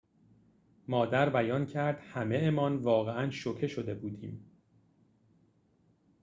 مادر 0.87 1.29
بیان 1.29 1.65
کرد 1.65 1.99
همه‌مان 1.99 2.75
واقعاً 2.75 3.29
شوکه 3.31 3.67
شده 3.67 3.93
بودیم 3.95 4.45